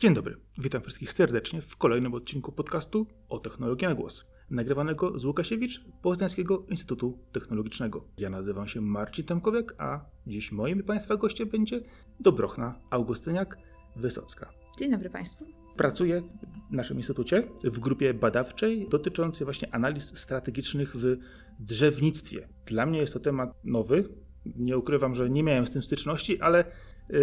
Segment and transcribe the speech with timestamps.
[0.00, 5.24] Dzień dobry, witam wszystkich serdecznie w kolejnym odcinku podcastu o technologii na głos, nagrywanego z
[5.24, 8.04] Łukasiewicz Poznańskiego Instytutu Technologicznego.
[8.18, 11.80] Ja nazywam się Marcin Tomkowiak, a dziś moim Państwa gościem będzie
[12.20, 14.46] Dobrochna Augustyniak-Wysocka.
[14.78, 15.44] Dzień dobry Państwu.
[15.76, 16.22] Pracuję
[16.70, 21.16] w naszym instytucie w grupie badawczej dotyczącej właśnie analiz strategicznych w
[21.58, 22.48] drzewnictwie.
[22.66, 24.08] Dla mnie jest to temat nowy.
[24.56, 26.64] Nie ukrywam, że nie miałem z tym styczności, ale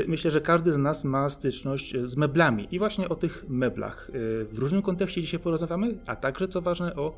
[0.08, 2.68] myślę, że każdy z nas ma styczność z meblami.
[2.72, 6.96] I właśnie o tych meblach y, w różnym kontekście dzisiaj porozmawiamy, a także, co ważne,
[6.96, 7.16] o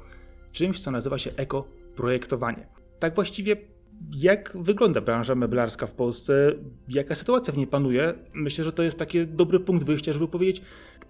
[0.51, 2.67] czymś, co nazywa się ekoprojektowanie.
[2.99, 3.57] Tak właściwie
[4.15, 6.53] jak wygląda branża meblarska w Polsce?
[6.89, 8.13] Jaka sytuacja w niej panuje?
[8.33, 10.61] Myślę, że to jest taki dobry punkt wyjścia, żeby powiedzieć,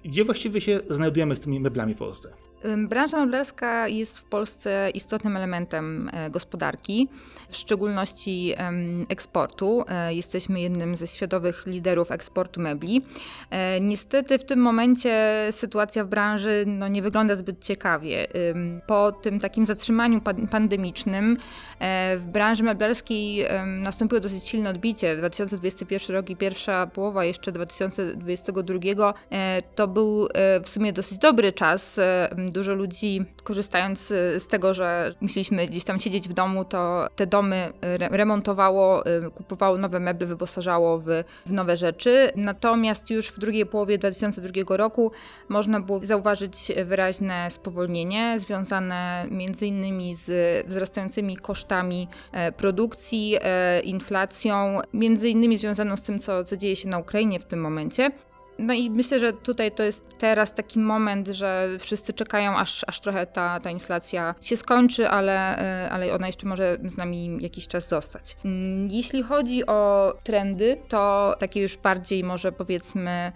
[0.03, 2.33] gdzie właściwie się znajdujemy z tymi meblami w Polsce.
[2.87, 7.09] Branża meblarska jest w Polsce istotnym elementem e, gospodarki,
[7.49, 8.53] w szczególności
[9.09, 9.85] eksportu.
[9.87, 13.05] E, jesteśmy jednym ze światowych liderów eksportu mebli.
[13.49, 18.27] E, niestety w tym momencie sytuacja w branży no, nie wygląda zbyt ciekawie.
[18.87, 20.21] Po tym takim zatrzymaniu
[20.51, 21.37] pandemicznym
[22.17, 25.17] w branży meblarskiej nastąpiło dosyć silne odbicie.
[25.17, 29.13] 2021 rok i pierwsza połowa jeszcze 2022
[29.75, 30.27] to był
[30.63, 31.99] w sumie dosyć dobry czas
[32.57, 37.27] Dużo ludzi, korzystając y, z tego, że musieliśmy gdzieś tam siedzieć w domu, to te
[37.27, 41.05] domy remontowało, y, kupowało nowe meble, wyposażało w,
[41.45, 42.31] w nowe rzeczy.
[42.35, 45.11] Natomiast już w drugiej połowie 2002 roku
[45.49, 54.79] można było zauważyć wyraźne spowolnienie związane między innymi z wzrastającymi kosztami e, produkcji, e, inflacją,
[54.93, 58.11] między innymi związaną z tym, co, co dzieje się na Ukrainie w tym momencie.
[58.59, 62.99] No i myślę, że tutaj to jest teraz taki moment, że wszyscy czekają, aż, aż
[62.99, 67.67] trochę ta, ta inflacja się skończy, ale, e, ale ona jeszcze może z nami jakiś
[67.67, 68.37] czas zostać.
[68.45, 73.31] Mm, jeśli chodzi o trendy, to takie już bardziej może powiedzmy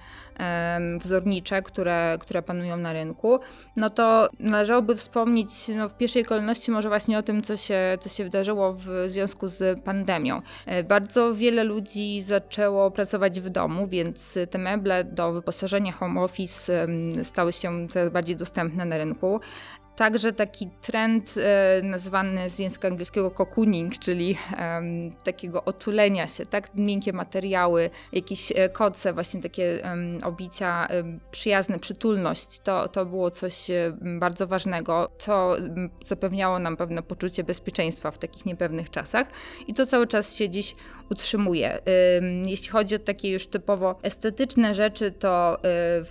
[1.00, 3.40] wzornicze, które, które panują na rynku,
[3.75, 8.09] no to należałoby wspomnieć no, w pierwszej kolejności może właśnie o tym, co się, co
[8.09, 10.41] się wydarzyło w związku z pandemią.
[10.66, 16.88] E, bardzo wiele ludzi zaczęło pracować w domu, więc te meble do wyposażenia home office
[17.24, 19.40] stały się coraz bardziej dostępne na rynku
[19.96, 24.38] także taki trend e, nazywany z języka angielskiego cocooning, czyli
[25.24, 26.75] takiego otulenia się, tak?
[26.75, 29.84] Miękkie materiały, jakieś e, koce, właśnie takie
[30.24, 30.88] obicia,
[31.31, 32.59] przyjazne, przytulność.
[32.59, 35.56] To, to było coś e, bardzo ważnego, co
[36.06, 39.28] zapewniało nam pewne poczucie bezpieczeństwa w takich niepewnych czasach
[39.68, 40.75] i to cały czas się dziś
[41.11, 41.79] utrzymuje.
[42.45, 45.57] Jeśli chodzi o takie już typowo estetyczne rzeczy, to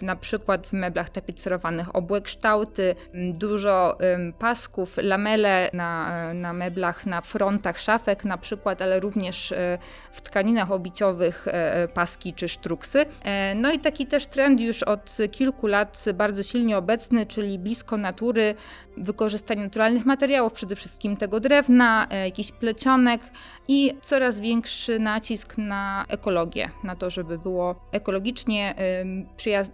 [0.00, 3.98] y, na przykład w meblach tapicerowanych obłe kształty, dużo
[4.38, 9.78] pasków, lamele na, na meblach, na frontach szafek na przykład, ale również y,
[10.12, 13.06] w tkaninach obiciowych y, paski czy sztruksy.
[13.24, 17.96] E, no i taki też trend już od kilku lat bardzo silnie obecny, czyli blisko
[17.96, 18.54] natury,
[18.96, 23.20] wykorzystanie naturalnych materiałów, przede wszystkim tego drewna, e, jakichś plecionek
[23.68, 28.74] i coraz większy nacisk na ekologię, na to, żeby było ekologicznie,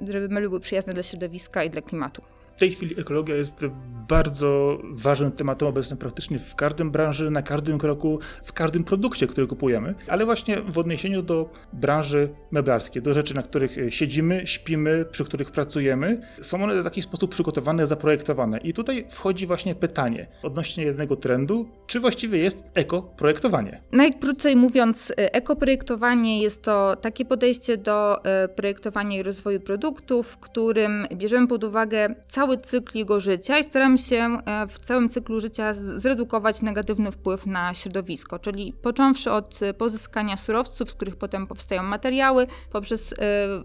[0.09, 2.23] żeby meble były przyjazne dla środowiska i dla klimatu.
[2.57, 3.67] W tej chwili ekologia jest
[4.09, 9.47] bardzo ważnym tematem obecnym praktycznie w każdym branży, na każdym kroku, w każdym produkcie, który
[9.47, 15.25] kupujemy, ale właśnie w odniesieniu do branży meblarskiej, do rzeczy, na których siedzimy, śpimy, przy
[15.25, 18.59] których pracujemy, są one w jakiś sposób przygotowane, zaprojektowane.
[18.59, 23.81] I tutaj wchodzi właśnie pytanie odnośnie jednego trendu, czy właściwie jest ekoprojektowanie?
[23.93, 31.07] Najkrócej mówiąc, ekoprojektowanie jest to takie podejście do e, projektowania i rozwoju produktów, w którym
[31.15, 35.41] bierzemy pod uwagę cały cały cykl jego życia i staramy się e, w całym cyklu
[35.41, 41.83] życia zredukować negatywny wpływ na środowisko, czyli począwszy od pozyskania surowców, z których potem powstają
[41.83, 43.17] materiały, poprzez e,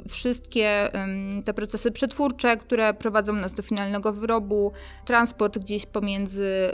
[0.10, 0.92] wszystkie
[1.46, 4.72] te procesy przetwórcze, które prowadzą nas do finalnego wyrobu,
[5.06, 6.72] transport gdzieś pomiędzy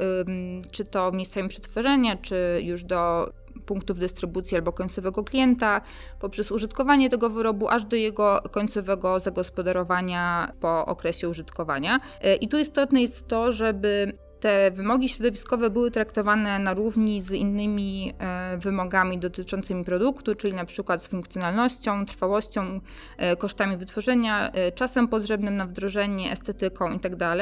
[0.72, 3.30] czy to miejscami przetworzenia, czy już do
[3.68, 5.82] punktów dystrybucji albo końcowego klienta,
[6.20, 12.00] poprzez użytkowanie tego wyrobu, aż do jego końcowego zagospodarowania po okresie użytkowania.
[12.22, 17.32] E, I tu istotne jest to, żeby te wymogi środowiskowe były traktowane na równi z
[17.32, 22.80] innymi e, wymogami dotyczącymi produktu, czyli na przykład z funkcjonalnością, trwałością,
[23.18, 27.36] e, kosztami wytworzenia, czasem potrzebnym na wdrożenie, estetyką itd.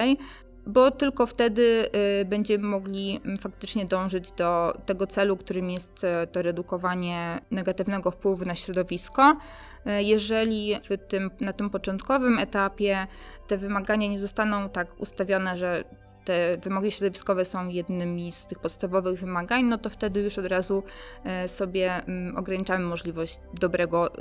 [0.68, 1.90] Bo tylko wtedy
[2.22, 8.12] y, będziemy mogli mm, faktycznie dążyć do tego celu, którym jest e, to redukowanie negatywnego
[8.12, 9.38] wpływu na środowisko.
[9.86, 10.76] E, jeżeli
[11.08, 13.08] tym, na tym początkowym etapie
[13.48, 15.84] te wymagania nie zostaną tak ustawione, że
[16.25, 20.83] te wymogi środowiskowe są jednymi z tych podstawowych wymagań, no to wtedy już od razu
[21.24, 24.12] e, sobie mm, ograniczamy możliwość dobrego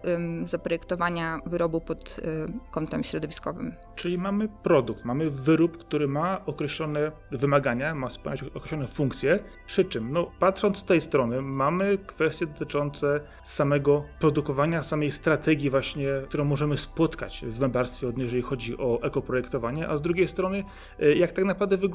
[0.47, 3.75] zaprojektowania wyrobu pod e, kątem środowiskowym.
[3.97, 10.13] Czyli mamy produkt, mamy wyrób, który ma określone wymagania, ma spełniać określone funkcje, przy czym,
[10.13, 16.77] no, patrząc z tej strony, mamy kwestie dotyczące samego produkowania, samej strategii właśnie, którą możemy
[16.77, 20.65] spotkać w mębarstwie, jeżeli chodzi o ekoprojektowanie, a z drugiej strony,
[21.01, 21.94] e, jak tak naprawdę wygląda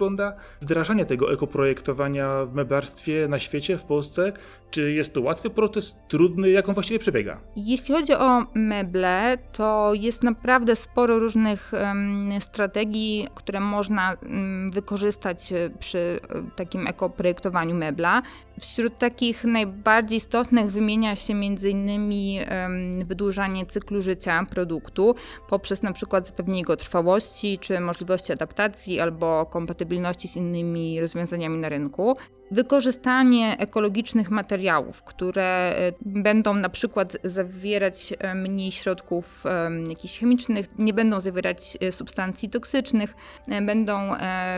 [0.62, 4.34] wdrażanie tego ekoprojektowania w mębarstwie na świecie, w Polsce,
[4.72, 7.40] czy jest to łatwy proces, trudny, jak on właściwie przebiega?
[7.56, 15.54] Jeśli chodzi o meble, to jest naprawdę sporo różnych um, strategii, które można um, wykorzystać
[15.54, 16.20] e, przy e,
[16.56, 18.22] takim ekoprojektowaniu mebla.
[18.60, 22.14] Wśród takich najbardziej istotnych wymienia się m.in.
[22.52, 25.16] Um, wydłużanie cyklu życia produktu
[25.50, 29.89] poprzez przykład zapewnienie jego trwałości, czy możliwości adaptacji albo kompatybilności
[30.28, 32.16] z innymi rozwiązaniami na rynku.
[32.52, 40.68] Wykorzystanie ekologicznych materiałów, które e, będą na przykład zawierać e, mniej środków e, jakichś chemicznych,
[40.80, 43.16] nie będą zawierać substancji toksycznych,
[43.62, 44.00] będą,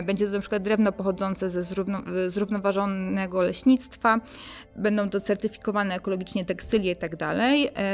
[0.04, 4.20] będzie to na przykład drewno pochodzące ze zrówno, zrównoważonego leśnictwa,
[4.76, 7.12] będą to certyfikowane ekologicznie tekstylie i tak.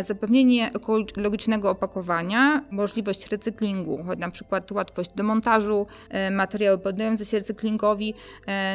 [0.06, 0.70] Zapewnienie
[1.06, 5.86] ekologicznego opakowania, możliwość recyklingu, choć na przykład łatwość demontażu,
[6.30, 8.14] materiały poddające się recyklingowi,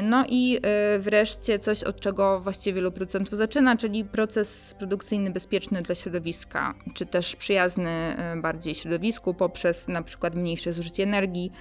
[0.03, 0.59] no i
[0.99, 6.73] wreszcie wreszcie coś, od czego właściwie wielu producentów zaczyna, czyli proces produkcyjny bezpieczny dla środowiska,
[6.93, 11.51] czy też przyjazny e, bardziej środowisku poprzez na przykład mniejsze zużycie energii,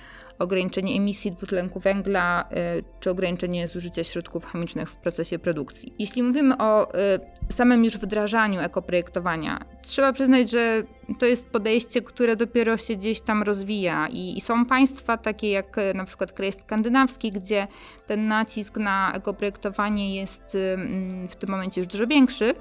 [0.42, 2.44] ograniczenie emisji dwutlenku węgla
[2.78, 5.94] y, czy ograniczenie zużycia środków chemicznych w procesie produkcji.
[5.98, 10.82] Jeśli mówimy o y, samym już wdrażaniu ekoprojektowania, trzeba przyznać, że
[11.18, 15.94] to jest podejście, które dopiero się gdzieś tam rozwija i, są państwa takie jak y,
[15.94, 17.66] na przykład kraj skandynawski, gdzie
[18.06, 22.54] ten nacisk na ekoprojektowanie jest mm, w tym momencie już dużo większy.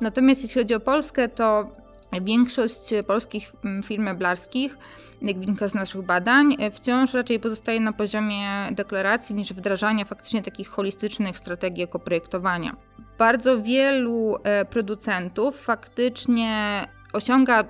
[0.00, 1.72] Natomiast jeśli chodzi o Polskę, to
[2.22, 4.76] większość polskich mm, firm meblarskich
[5.22, 10.42] jak wynika z naszych badań, e, wciąż raczej pozostaje na poziomie deklaracji niż wdrażania faktycznie
[10.42, 12.76] takich holistycznych strategii ekoprojektowania.
[13.18, 17.64] Bardzo wielu e, producentów faktycznie osiąga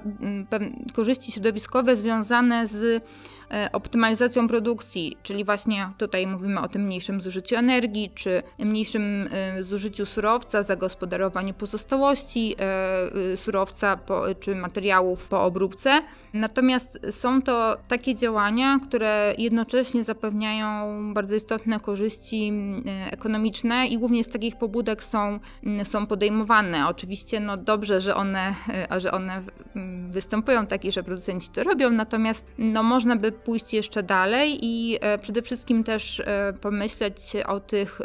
[0.94, 3.04] korzyści środowiskowe związane z
[3.72, 10.06] optymalizacją produkcji, czyli właśnie tutaj mówimy o tym mniejszym zużyciu energii, czy mniejszym e, zużyciu
[10.06, 13.98] surowca, zagospodarowaniu pozostałości e, surowca
[14.40, 16.02] czy materiałów po obróbce.
[16.34, 22.52] Natomiast są to takie działania, które jednocześnie zapewniają bardzo istotne korzyści
[23.10, 25.38] ekonomiczne i głównie z takich pobudek są,
[25.84, 26.88] są podejmowane.
[26.88, 28.54] Oczywiście no dobrze, że one,
[28.98, 29.42] że one
[30.08, 35.18] występują takie, że producenci to robią, natomiast no można by pójść jeszcze dalej i e,
[35.18, 38.00] przede wszystkim też e, pomyśleć o tych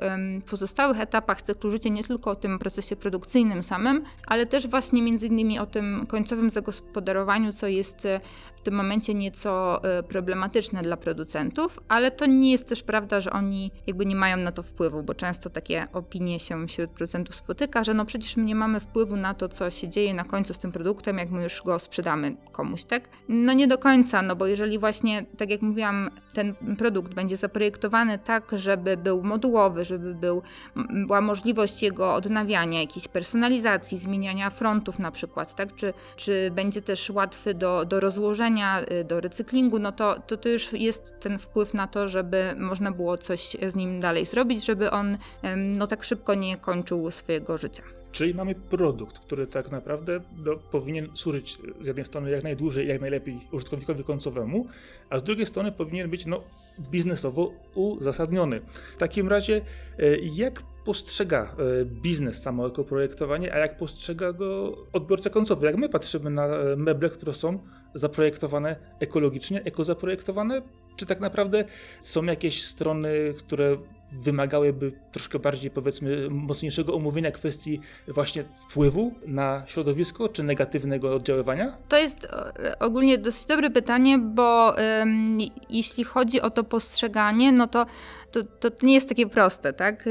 [0.50, 5.28] pozostałych etapach cyklu życia, nie tylko o tym procesie produkcyjnym samym, ale też właśnie między
[5.28, 8.20] innymi o tym końcowym zagospodarowaniu, co jest e,
[8.66, 14.06] tym momencie nieco problematyczne dla producentów, ale to nie jest też prawda, że oni jakby
[14.06, 18.06] nie mają na to wpływu, bo często takie opinie się wśród producentów spotyka, że no
[18.06, 21.18] przecież my nie mamy wpływu na to, co się dzieje na końcu z tym produktem,
[21.18, 23.10] jak my już go sprzedamy komuś, tak?
[23.30, 28.20] No nie do końca, no bo jeżeli właśnie tak jak mówiłam, ten produkt będzie zaprojektowany
[28.20, 30.42] tak, żeby był modułowy, żeby był,
[30.90, 35.76] była możliwość jego odnawiania, jakiejś personalizacji, zmieniania frontów na przykład, tak?
[35.76, 40.50] czy, czy będzie też łatwy do, do rozłożenia, y, do recyklingu, no to, to to
[40.50, 44.92] już jest ten wpływ na to, żeby można było coś z nim dalej zrobić, żeby
[44.92, 45.18] on
[45.56, 47.84] no tak szybko nie kończył swojego życia.
[48.16, 53.02] Czyli mamy produkt, który tak naprawdę no, powinien służyć z jednej strony jak najdłużej, jak
[53.02, 54.68] najlepiej użytkownikowi końcowemu,
[55.10, 56.42] a z drugiej strony powinien być no,
[56.92, 58.62] biznesowo uzasadniony.
[58.96, 59.62] W takim razie,
[60.00, 65.66] e, jak postrzega e, biznes samo ekoprojektowanie, a jak postrzega go odbiorca końcowy?
[65.66, 67.60] Jak my patrzymy na e, meble, które są
[67.94, 70.62] zaprojektowane ekologicznie, ekozaprojektowane,
[70.96, 71.66] czy tak naprawdę
[72.00, 73.78] są jakieś strony, które
[74.20, 81.78] wymagałyby troszkę bardziej, powiedzmy, mocniejszego omówienia kwestii właśnie wpływu na środowisko czy negatywnego oddziaływania?
[81.90, 84.76] To jest e, ogólnie dosyć dobre pytanie, bo
[85.70, 87.86] jeśli chodzi o to postrzeganie, no to
[88.44, 90.10] to, to nie jest takie proste, tak?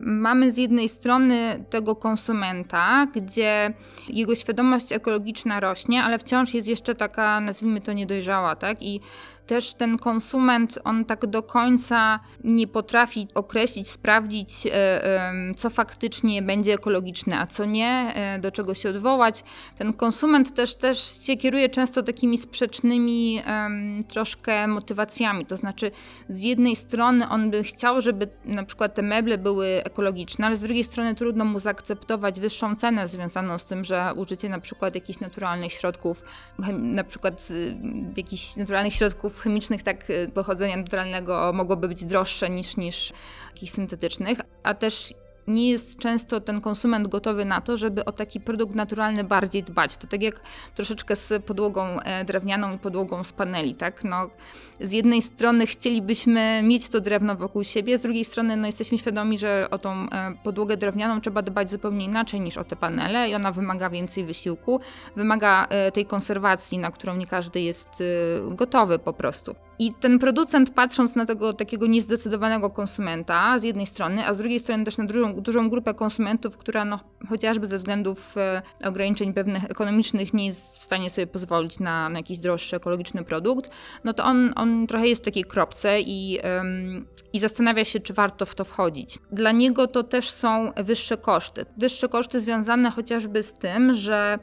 [0.00, 3.74] Mamy z jednej strony tego konsumenta, gdzie
[4.08, 8.82] jego świadomość ekologiczna rośnie, ale wciąż jest jeszcze taka, nazwijmy to, niedojrzała, tak?
[8.82, 9.00] I
[9.48, 16.74] też ten konsument, on tak do końca nie potrafi określić, sprawdzić, e, co faktycznie będzie
[16.74, 19.44] ekologiczne, a co nie, e, do czego się odwołać.
[19.78, 23.42] Ten konsument też, też się kieruje często takimi sprzecznymi
[24.08, 25.46] troszkę motywacjami.
[25.46, 25.90] To znaczy,
[26.28, 30.60] z jednej strony on by chciał, żeby na przykład te meble były ekologiczne, ale z
[30.60, 35.20] drugiej strony trudno mu zaakceptować wyższą cenę związaną z tym, że użycie na przykład jakichś
[35.20, 36.24] naturalnych środków,
[36.78, 37.48] na przykład
[38.16, 43.12] jakichś naturalnych środków chemicznych tak y, pochodzenia naturalnego mogłoby być droższe niż, niż
[43.48, 45.14] jakichś syntetycznych, a też
[45.48, 49.96] nie jest często ten konsument gotowy na to, żeby o taki produkt naturalny bardziej dbać.
[49.96, 50.40] To tak jak
[50.74, 54.04] troszeczkę z podłogą e, drewnianą i podłogą z paneli, tak?
[54.04, 54.30] No,
[54.80, 59.38] z jednej strony chcielibyśmy mieć to drewno wokół siebie, z drugiej strony no, jesteśmy świadomi,
[59.38, 63.34] że o tą e, podłogę drewnianą trzeba dbać zupełnie inaczej niż o te panele i
[63.34, 64.80] ona wymaga więcej wysiłku,
[65.16, 68.02] wymaga e, tej konserwacji, na którą nie każdy jest
[68.50, 69.67] gotowy po prostu.
[69.78, 74.60] I ten producent, patrząc na tego takiego niezdecydowanego konsumenta z jednej strony, a z drugiej
[74.60, 79.64] strony też na dużą, dużą grupę konsumentów, która no, chociażby ze względów e, ograniczeń pewnych
[79.64, 83.70] ekonomicznych nie jest w stanie sobie pozwolić na, na jakiś droższy ekologiczny produkt,
[84.04, 88.14] no to on, on trochę jest w takiej kropce i, ym, i zastanawia się, czy
[88.14, 89.18] warto w to wchodzić.
[89.32, 91.66] Dla niego to też są wyższe koszty.
[91.76, 94.38] Wyższe koszty związane chociażby z tym, że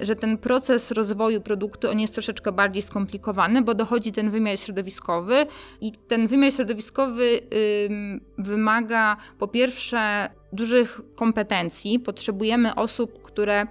[0.00, 5.46] że ten proces rozwoju produktu on jest troszeczkę bardziej skomplikowany, bo dochodzi ten wymiar środowiskowy
[5.80, 7.40] i ten wymiar środowiskowy
[8.38, 11.98] wymaga po pierwsze dużych kompetencji.
[11.98, 13.66] Potrzebujemy osób, które E,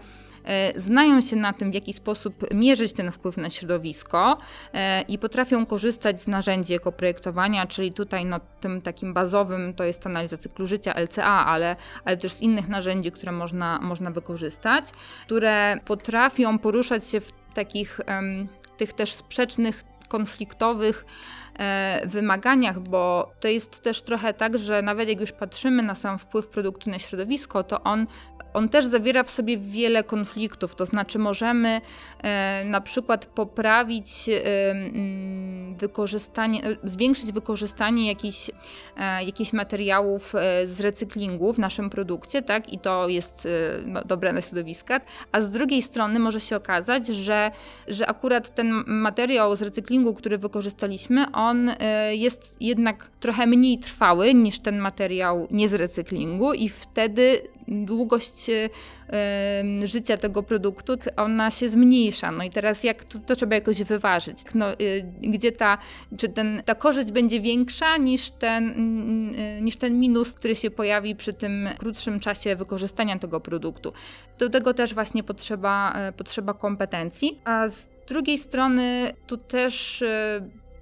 [0.75, 4.38] znają się na tym, w jaki sposób mierzyć ten wpływ na środowisko
[4.74, 10.08] e, i potrafią korzystać z narzędzi ekoprojektowania, czyli tutaj no, tym takim bazowym to jest
[10.08, 11.75] analiza cyklu życia LCA, ale,
[12.06, 14.86] ale też z innych narzędzi, które można, można wykorzystać,
[15.25, 18.00] które potrafią poruszać się w takich
[18.77, 21.47] tych też sprzecznych, konfliktowych e,
[22.06, 26.48] wymaganiach, bo to jest też trochę tak, że nawet jak już patrzymy na sam wpływ
[26.48, 28.08] produktu na środowisko, to on
[28.58, 31.82] on też zawiera w sobie wiele konfliktów, to znaczy możemy
[32.24, 38.50] e, na przykład poprawić e, mm, wykorzystanie, e, zwiększyć wykorzystanie jakichś,
[38.98, 43.50] e, materiałów e, z recyklingu w naszym produkcie, tak, i to jest e,
[43.86, 47.52] no, dobre na środowiska, a z drugiej strony może się okazać, że,
[47.88, 51.47] że akurat ten materiał z recyklingu, który wykorzystaliśmy, on
[52.12, 58.50] jest jednak trochę mniej trwały niż ten materiał nie z recyklingu i wtedy długość
[59.84, 62.32] życia tego produktu, ona się zmniejsza.
[62.32, 64.38] No i teraz jak to, to trzeba jakoś wyważyć?
[64.56, 65.77] No, y, gdzie ta,
[66.18, 68.70] czy ten, ta korzyść będzie większa niż ten,
[69.36, 73.94] y, niż ten minus, który się pojawi przy tym krótszym czasie wykorzystania tego produktu.
[74.39, 80.04] Do tego też właśnie potrzeba, potrzeba kompetencji, a z drugiej strony tu też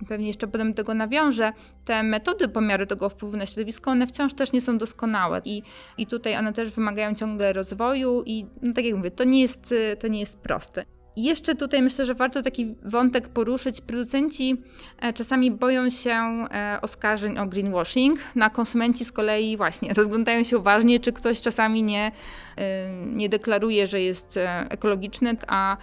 [0.05, 1.53] pewnie jeszcze potem do tego nawiążę,
[1.85, 5.63] te metody pomiaru tego wpływu na środowisko, one wciąż też nie są doskonałe i,
[5.97, 9.74] i tutaj one też wymagają ciągle rozwoju i no tak jak mówię, to nie jest,
[10.00, 10.85] to nie jest proste.
[11.17, 13.81] Jeszcze tutaj myślę, że warto taki wątek poruszyć.
[13.81, 14.63] Producenci
[15.00, 20.43] e, czasami boją się e, oskarżeń o greenwashing, no a konsumenci z kolei właśnie rozglądają
[20.43, 22.12] się uważnie, czy ktoś czasami nie,
[22.57, 25.77] e, nie deklaruje, że jest ekologiczny, a,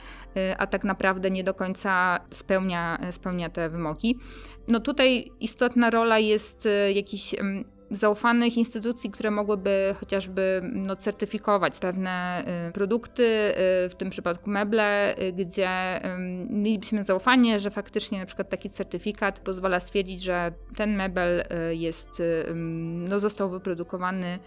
[0.58, 4.18] a tak naprawdę nie do końca spełnia, spełnia te wymogi.
[4.68, 7.34] No tutaj istotna rola jest jakiś
[7.92, 15.18] zaufanych instytucji, które mogłyby chociażby no, certyfikować pewne y, produkty, y, w tym przypadku meble,
[15.22, 16.00] y, gdzie
[16.50, 22.22] mielibyśmy zaufanie, że faktycznie na przykład taki certyfikat pozwala stwierdzić, że ten mebel jest,
[23.08, 24.38] no, został wyprodukowany,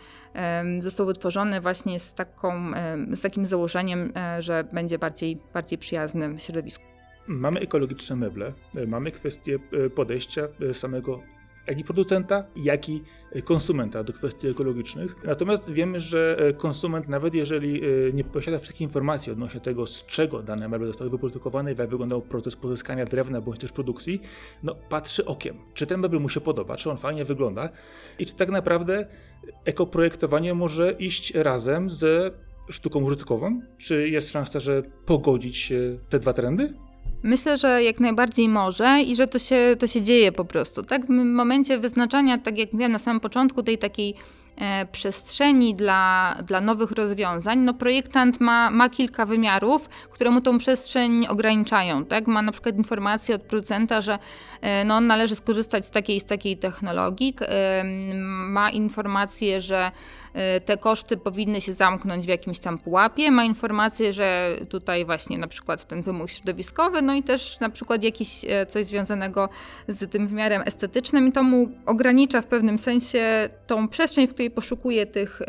[0.80, 2.72] został wytworzony właśnie z, taką,
[3.12, 6.84] z takim założeniem, że będzie bardziej, bardziej przyjaznym środowisku.
[7.28, 8.54] Mamy ekologiczne meble,
[8.88, 9.60] mamy kwestię
[9.96, 11.35] podejścia samego
[11.68, 13.04] jak i producenta, jak i
[13.44, 15.16] konsumenta do kwestii ekologicznych.
[15.24, 20.06] Natomiast wiemy, że e, konsument, nawet jeżeli e, nie posiada wszystkich informacji odnośnie tego, z
[20.06, 24.22] czego dane meble zostały wyprodukowane jak wyglądał proces pozyskania drewna bądź też produkcji,
[24.64, 27.70] no patrzy okiem, czy ten mebel mu się podoba, czy on fajnie wygląda
[28.20, 29.08] i czy tak naprawdę
[29.66, 32.34] ekoprojektowanie może iść razem z
[32.70, 33.62] sztuką użytkową?
[33.78, 35.74] Czy jest szansa, że pogodzić
[36.10, 36.74] te dwa trendy?
[37.26, 40.84] Myślę, że jak najbardziej może i że to się, to się dzieje po prostu.
[40.84, 44.16] Tak, w momencie wyznaczania, tak jak mówiłam na samym początku, tej takiej
[44.58, 50.58] e, przestrzeni dla, dla nowych rozwiązań, no projektant ma, ma kilka wymiarów, które mu tą
[50.58, 52.06] przestrzeń ograniczają.
[52.06, 52.28] Tak?
[52.28, 54.20] Ma na przykład informację od producenta, że
[54.62, 57.36] e, no, należy skorzystać z takiej z takiej technologii,
[58.48, 59.92] ma informację, że
[60.66, 63.32] te koszty powinny się zamknąć w jakimś tam pułapie.
[63.32, 68.04] Ma informację, że tutaj właśnie na przykład ten wymóg środowiskowy, no i też na przykład
[68.04, 69.50] jakiś e, coś związanego
[69.88, 74.52] z tym wymiarem estetycznym i to mu ogranicza w pewnym sensie tą przestrzeń, w której
[74.52, 75.42] poszukuje tych,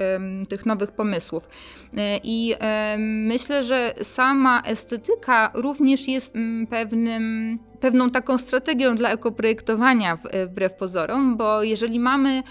[0.49, 1.49] tych nowych pomysłów.
[1.97, 2.55] E, I
[2.99, 11.37] myślę, że sama estetyka również jest mm, pewnym pewną taką strategią dla ekoprojektowania wbrew pozorom,
[11.37, 12.43] bo jeżeli mamy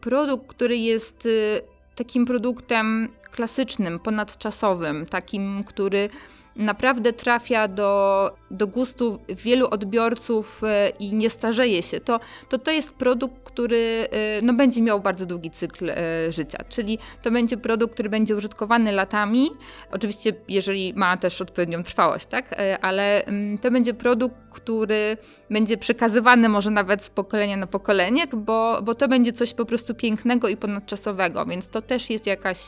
[0.00, 1.60] produkt, który jest y,
[1.94, 6.10] takim produktem klasycznym, ponadczasowym, takim, który
[6.56, 12.70] naprawdę trafia do, do gustu wielu odbiorców e, i nie starzeje się, to to, to
[12.70, 16.58] jest produkt, który e, no, będzie miał bardzo długi cykl e, życia.
[16.68, 19.50] Czyli to będzie produkt, który będzie użytkowany latami.
[19.92, 22.54] Oczywiście, jeżeli ma też odpowiednią trwałość, tak?
[22.80, 25.16] Ale mm, to będzie produkt, który
[25.50, 29.94] będzie przekazywany może nawet z pokolenia na pokolenie, bo, bo to będzie coś po prostu
[29.94, 32.58] pięknego i ponadczasowego, więc to też jest jakaś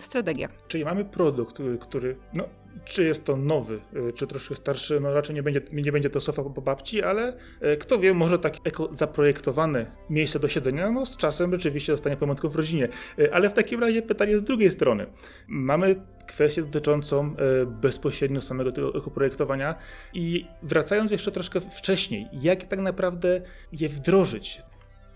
[0.00, 0.48] strategia.
[0.68, 2.44] Czyli mamy produkt, który no,
[2.90, 6.20] czy jest to nowy, y, czy troszkę starszy, no raczej nie będzie, nie będzie to
[6.20, 11.06] sofa po babci, ale y, kto wie, może tak eko zaprojektowane miejsce do siedzenia, no
[11.06, 12.88] z czasem rzeczywiście zostanie pamiątką w rodzinie.
[13.18, 15.06] Y, ale w takim razie pytanie z drugiej strony.
[15.48, 17.34] Mamy kwestię dotyczącą
[17.66, 19.74] bezpośrednio samego tego ekoprojektowania
[20.14, 23.40] i wracając jeszcze troszkę wcześniej, jak tak naprawdę
[23.72, 24.62] je wdrożyć?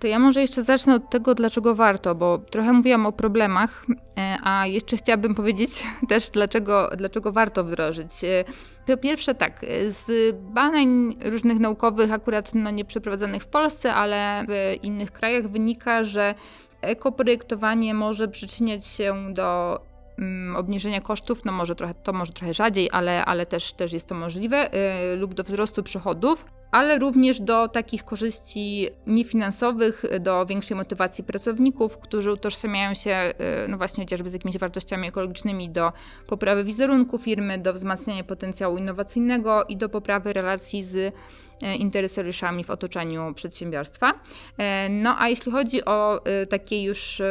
[0.05, 3.87] To ja może jeszcze zacznę od tego, dlaczego warto, bo trochę mówiłam o problemach,
[4.19, 8.25] e, a jeszcze chciałabym powiedzieć też, dlaczego, dlaczego warto wdrożyć.
[8.25, 8.45] E,
[8.87, 14.85] po pierwsze tak, z badań różnych naukowych, akurat no, nie przeprowadzonych w Polsce, ale w
[14.85, 16.35] innych krajach wynika, że
[16.81, 19.81] ekoprojektowanie może przyczyniać się do
[20.57, 24.15] obniżenia kosztów, no może trochę, to może trochę rzadziej, ale, ale też, też jest to
[24.15, 24.71] możliwe,
[25.11, 26.45] yy, lub do wzrostu przychodów
[26.75, 33.77] ale również do takich korzyści niefinansowych, do większej motywacji pracowników, którzy utożsamiają się y, no
[33.77, 35.93] właśnie chociażby z jakimiś wartościami ekologicznymi do
[36.27, 41.15] poprawy wizerunku firmy, do wzmacniania potencjału innowacyjnego i do poprawy relacji z
[41.79, 44.15] interesariuszami w otoczeniu przedsiębiorstwa.
[44.59, 47.23] E, no a jeśli chodzi o e, takie już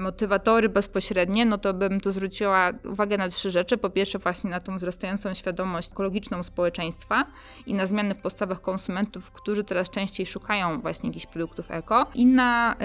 [0.00, 3.76] motywatory bezpośrednie, no to bym tu zwróciła uwagę na trzy rzeczy.
[3.76, 7.24] Po pierwsze właśnie na tą wzrastającą świadomość ekologiczną społeczeństwa
[7.66, 12.06] i na zmiany w postawach konsumentów, którzy coraz częściej szukają właśnie jakichś produktów eko.
[12.14, 12.76] I na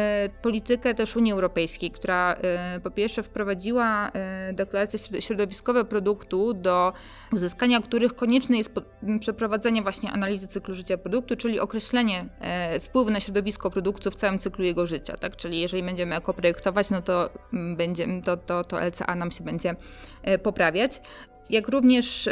[0.41, 2.35] politykę też Unii Europejskiej, która
[2.83, 4.11] po pierwsze wprowadziła
[4.53, 6.93] deklaracje środowiskowe produktu, do
[7.34, 8.71] uzyskania których konieczne jest
[9.19, 14.15] przeprowadzenie właśnie analizy cyklu życia życia produktu, czyli określenie e, wpływu na środowisko produktu w
[14.15, 15.17] całym cyklu jego życia.
[15.17, 15.36] Tak?
[15.36, 19.76] Czyli jeżeli będziemy ekoprojektować, no to, mm, będzie, to, to, to LCA nam się będzie
[20.24, 21.02] e, poprawiać
[21.50, 22.30] jak również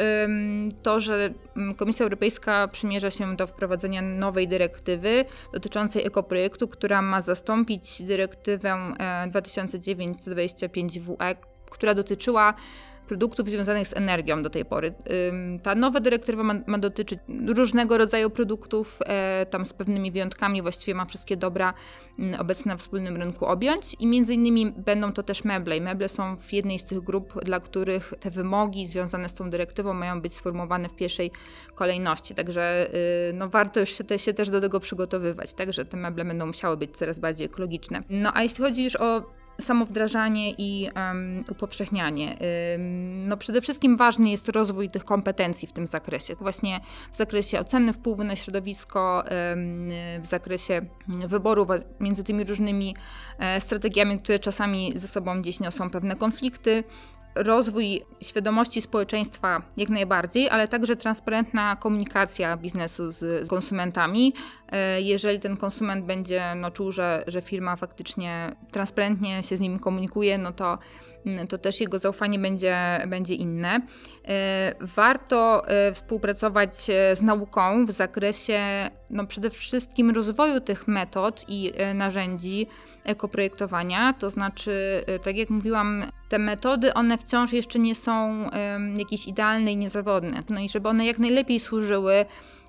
[0.83, 7.21] to, że mm, Komisja Europejska przymierza się do wprowadzenia nowej dyrektywy dotyczącej ekoprojektu, która ma
[7.21, 8.77] zastąpić dyrektywę
[9.31, 11.35] 2009-25 WE,
[11.71, 12.53] która dotyczyła
[13.07, 14.93] produktów związanych z energią do tej pory.
[15.63, 20.95] Ta nowa dyrektywa ma, ma dotyczyć różnego rodzaju produktów, e, tam z pewnymi wyjątkami, właściwie
[20.95, 21.73] ma wszystkie dobra
[22.19, 25.77] mm, obecne na wspólnym rynku objąć i między innymi będą to też meble.
[25.77, 29.49] I meble są w jednej z tych grup, dla których te wymogi związane z tą
[29.49, 31.31] dyrektywą mają być sformułowane w pierwszej
[31.75, 32.35] kolejności.
[32.35, 32.89] Także
[33.29, 36.25] y, no, warto już się, te, się też do tego przygotowywać, tak, że te meble
[36.25, 38.03] będą musiały być coraz bardziej ekologiczne.
[38.09, 39.23] No a jeśli chodzi już o
[39.61, 42.37] samo wdrażanie i um, upowszechnianie.
[42.75, 46.35] Um, no przede wszystkim ważny jest rozwój tych kompetencji w tym zakresie.
[46.35, 46.79] Właśnie
[47.11, 49.89] w zakresie oceny wpływu na środowisko, um,
[50.21, 51.67] w zakresie wyboru
[51.99, 52.95] między tymi różnymi
[53.39, 56.83] e, strategiami, które czasami ze sobą gdzieś niosą pewne konflikty
[57.35, 64.33] rozwój świadomości społeczeństwa jak najbardziej, ale także transparentna komunikacja biznesu z konsumentami.
[64.71, 69.79] E, jeżeli ten konsument będzie no, czuł, że, że firma faktycznie transparentnie się z nim
[69.79, 70.77] komunikuje, no to
[71.49, 73.81] to też jego zaufanie będzie, będzie inne.
[74.27, 76.75] E, warto e, współpracować
[77.13, 82.67] z nauką w zakresie no, przede wszystkim rozwoju tych metod i narzędzi
[83.03, 88.49] ekoprojektowania, to znaczy, tak jak mówiłam, te metody, one wciąż jeszcze nie są
[88.97, 90.43] jakieś idealne i niezawodne.
[90.49, 92.25] No i żeby one jak najlepiej służyły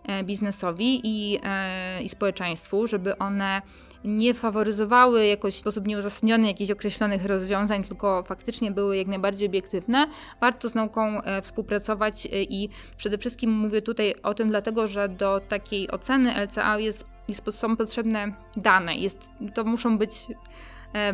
[0.07, 3.63] e, biznesowi i, e, i społeczeństwu, żeby one
[4.05, 10.07] nie faworyzowały jakoś w sposób nieuzasadniony jakichś określonych rozwiązań, tylko faktycznie były jak najbardziej obiektywne.
[10.41, 15.41] Warto z nauką e, współpracować i przede wszystkim mówię tutaj o tym dlatego, że do
[15.41, 18.97] takiej oceny LCA jest, jest, są potrzebne dane.
[18.97, 20.27] Jest, to muszą być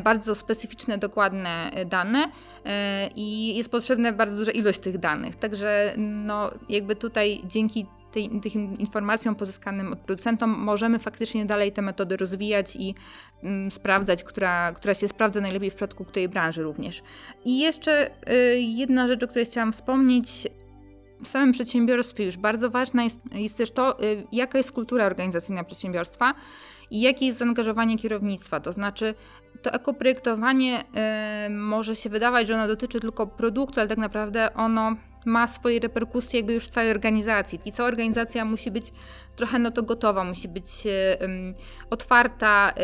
[0.05, 2.31] bardzo specyficzne, dokładne dane
[3.17, 5.37] i jest potrzebna bardzo duża ilość tych danych.
[5.37, 11.83] Także no, jakby tutaj dzięki tej, tym informacjom pozyskanym od producentów możemy faktycznie dalej te
[11.83, 12.95] metody rozwijać i
[13.43, 17.03] mm, sprawdzać, która, która się sprawdza najlepiej w przypadku której branży również.
[17.45, 20.49] I jeszcze y, jedna rzecz, o której chciałam wspomnieć.
[21.25, 25.65] W samym przedsiębiorstwie już bardzo ważna jest, jest też to, y, jaka jest kultura organizacyjna
[25.65, 26.35] przedsiębiorstwa
[26.91, 28.61] i jakie jest zaangażowanie kierownictwa.
[28.61, 29.15] To znaczy,
[29.63, 30.85] to ekoprojektowanie
[31.47, 35.81] y, może się wydawać, że ono dotyczy tylko produktu, ale tak naprawdę ono ma swoje
[35.81, 37.61] reperkusje jakby już w całej organizacji.
[37.65, 38.93] I cała organizacja musi być
[39.41, 40.69] trochę no to gotowa, musi być
[41.21, 41.55] um,
[41.91, 42.75] otwarta,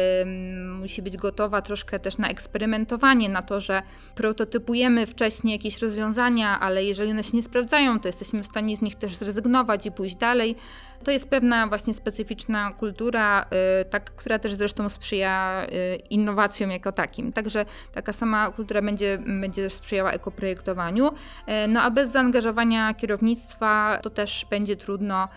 [0.80, 3.82] musi być gotowa troszkę też na eksperymentowanie, na to, że
[4.14, 8.82] prototypujemy wcześniej jakieś rozwiązania, ale jeżeli one się nie sprawdzają, to jesteśmy w stanie z
[8.82, 10.56] nich też zrezygnować i pójść dalej.
[11.04, 13.46] To jest pewna właśnie specyficzna kultura,
[13.80, 17.32] y, tak, która też zresztą sprzyja y, innowacjom jako takim.
[17.32, 21.08] Także taka sama kultura będzie, będzie też sprzyjała ekoprojektowaniu.
[21.08, 21.12] Y,
[21.68, 25.28] no a bez zaangażowania kierownictwa to też będzie trudno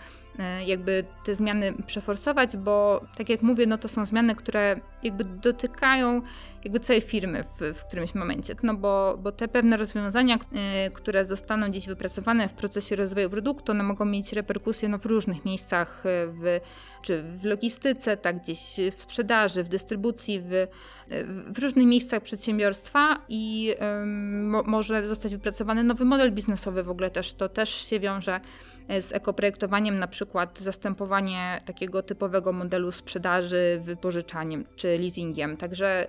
[0.66, 6.22] jakby te zmiany przeforsować, bo tak jak mówię, no to są zmiany, które jakby dotykają
[6.64, 11.24] jakby całej firmy w, w którymś momencie, no bo, bo te pewne rozwiązania, y, które
[11.24, 16.02] zostaną gdzieś wypracowane w procesie rozwoju produktu, one mogą mieć reperkusje no, w różnych miejscach,
[16.06, 16.60] e, w,
[17.02, 20.66] czy w logistyce, tak gdzieś w sprzedaży, w dystrybucji, w,
[21.52, 23.74] w różnych miejscach przedsiębiorstwa i
[24.42, 28.40] mo, może zostać wypracowany nowy model biznesowy w ogóle też, to też się wiąże
[29.00, 35.56] z ekoprojektowaniem, na przykład zastępowanie takiego typowego modelu sprzedaży wypożyczaniem czy leasingiem.
[35.56, 36.06] Także,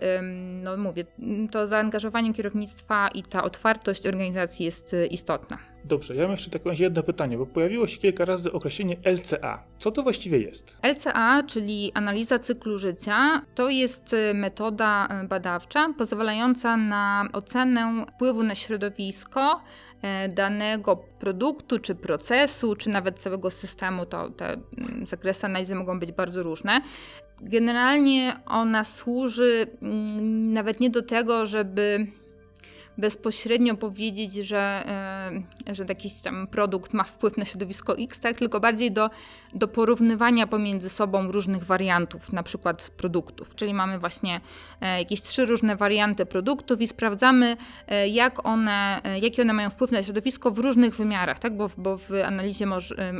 [0.63, 1.05] no mówię,
[1.51, 5.57] to zaangażowanie kierownictwa i ta otwartość organizacji jest y, istotna.
[5.85, 9.63] Dobrze, ja mam jeszcze takie jedno pytanie, bo pojawiło się kilka razy określenie LCA.
[9.77, 10.77] Co to właściwie jest?
[10.83, 18.55] LCA, czyli analiza cyklu życia, to jest y, metoda badawcza pozwalająca na ocenę wpływu na
[18.55, 19.90] środowisko E,
[20.29, 26.11] danego produktu, czy procesu, czy nawet całego systemu, to te mm, zakresy analizy mogą być
[26.11, 26.81] bardzo różne.
[27.41, 32.07] Generalnie ona służy mm, nawet nie do tego, żeby
[32.97, 34.83] bezpośrednio powiedzieć, że,
[35.67, 38.37] e, że jakiś tam produkt ma wpływ na środowisko X, tak?
[38.37, 39.09] tylko bardziej do,
[39.53, 43.55] do porównywania pomiędzy sobą różnych wariantów, na przykład produktów.
[43.55, 44.41] Czyli mamy właśnie
[44.81, 49.91] e, jakieś trzy różne warianty produktów i sprawdzamy, e, jak one, jaki one mają wpływ
[49.91, 51.57] na środowisko w różnych wymiarach, tak?
[51.57, 52.65] bo, bo w analizie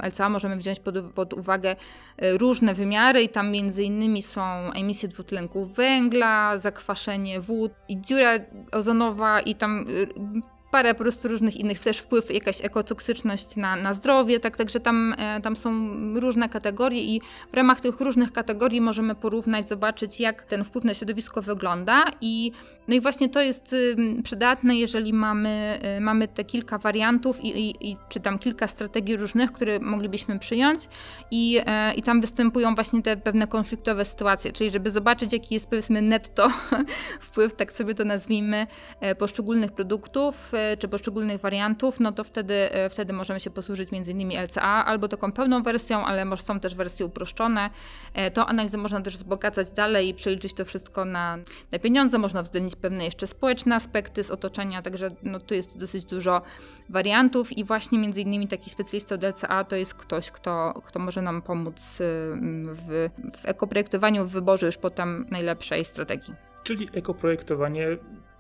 [0.03, 1.75] LCA możemy wziąć pod, pod uwagę
[2.17, 4.41] różne wymiary i tam między innymi są
[4.73, 8.39] emisje dwutlenku węgla, zakwaszenie wód i dziura
[8.71, 10.41] ozonowa i tam tam
[10.71, 15.15] parę po prostu różnych innych, też wpływ, jakaś ekotoksyczność na, na zdrowie, tak, także tam,
[15.17, 15.71] e, tam są
[16.19, 20.93] różne kategorie i w ramach tych różnych kategorii możemy porównać, zobaczyć jak ten wpływ na
[20.93, 22.51] środowisko wygląda i
[22.87, 23.75] no i właśnie to jest
[24.23, 29.17] przydatne, jeżeli mamy, y, mamy te kilka wariantów i, i, i czy tam kilka strategii
[29.17, 30.87] różnych, które moglibyśmy przyjąć
[31.31, 35.69] i, e, i tam występują właśnie te pewne konfliktowe sytuacje, czyli żeby zobaczyć jaki jest
[35.69, 36.51] powiedzmy netto
[37.27, 38.67] wpływ, tak sobie to nazwijmy,
[38.99, 44.11] e, poszczególnych produktów czy poszczególnych wariantów, no to wtedy, e, wtedy możemy się posłużyć między
[44.11, 47.69] innymi LCA albo taką pełną wersją, ale może są też wersje uproszczone.
[48.13, 51.37] E, to analizę można też wzbogacać dalej i przeliczyć to wszystko na,
[51.71, 56.05] na pieniądze, można uwzględnić pewne jeszcze społeczne aspekty z otoczenia, także no, tu jest dosyć
[56.05, 56.41] dużo
[56.89, 61.21] wariantów i właśnie między innymi taki specjalista od LCA to jest ktoś, kto, kto może
[61.21, 66.33] nam pomóc w, w ekoprojektowaniu, w wyborze już potem najlepszej strategii.
[66.63, 67.87] Czyli ekoprojektowanie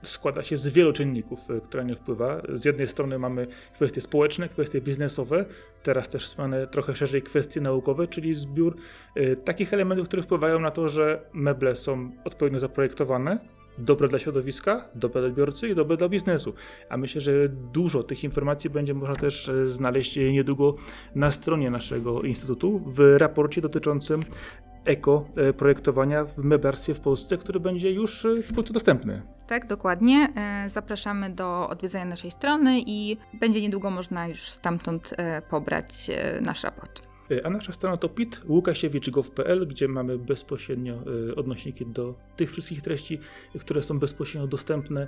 [0.03, 2.41] składa się z wielu czynników, y, które nie wpływa.
[2.53, 5.45] Z jednej strony mamy kwestie społeczne, kwestie biznesowe,
[5.83, 8.75] teraz też mamy trochę szerzej kwestie naukowe, czyli zbiór
[9.17, 13.39] y, takich elementów, które wpływają na to, że meble są odpowiednio zaprojektowane,
[13.77, 16.53] dobre dla środowiska, dobre dla odbiorcy i dobre dla biznesu.
[16.89, 20.75] A myślę, że dużo tych informacji będzie można też e, znaleźć niedługo
[21.15, 24.23] na stronie naszego instytutu w raporcie dotyczącym
[24.85, 29.21] eko e, projektowania w meblarstwie w Polsce, który będzie już e, wkrótce dostępny.
[29.47, 30.29] Tak, dokładnie.
[30.35, 35.13] E, zapraszamy do odwiedzenia naszej strony i będzie niedługo można już stamtąd
[35.49, 37.10] pobrać nasz raport.
[37.43, 41.03] A nasza strona to pit.łukasiewicz.gov.pl, gdzie mamy bezpośrednio
[41.35, 43.19] odnośniki do tych wszystkich treści,
[43.59, 45.07] które są bezpośrednio dostępne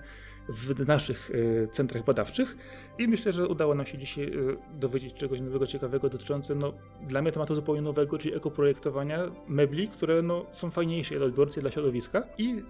[0.50, 1.32] w naszych
[1.64, 2.58] e, centrach badawczych.
[3.00, 6.74] I myślę, że udało nam się dzisiaj e, dowiedzieć czegoś nowego, ciekawego dotyczącego no,
[7.08, 11.72] dla mnie tematu zupełnie nowego, czyli ekoprojektowania mebli, które no, są fajniejsze dla odbiorcy, dla
[11.72, 12.24] środowiska.
[12.38, 12.64] I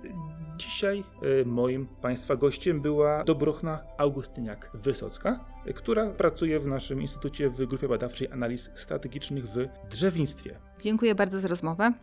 [0.64, 1.04] dzisiaj
[1.42, 5.40] e, moim Państwa gościem była Dobrochna Augustyniak-Wysocka,
[5.76, 10.60] która pracuje w naszym instytucie w grupie badawczej analiz strategicznych w drzewnictwie.
[10.80, 11.94] Dziękuję bardzo za rozmowę.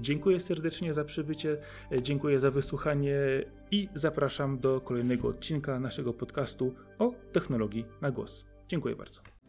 [0.00, 1.56] Dziękuję serdecznie za przybycie,
[2.02, 3.16] dziękuję za wysłuchanie
[3.70, 8.46] i zapraszam do kolejnego odcinka naszego podcastu o technologii na głos.
[8.68, 9.39] Dziękuję bardzo.